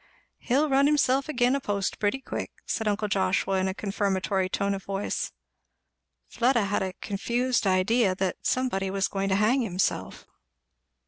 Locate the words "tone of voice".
4.49-5.31